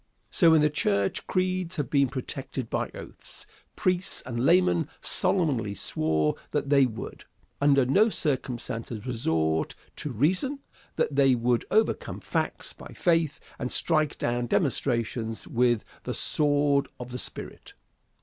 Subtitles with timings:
[0.31, 3.45] So, in the church, creeds have been protected by oaths.
[3.75, 7.25] Priests and laymen solemnly swore that they would,
[7.61, 10.57] under no circumstances, resort to reason;
[10.95, 17.09] that they would overcome facts by faith, and strike down demonstrations with the "sword of
[17.11, 17.75] the spirit."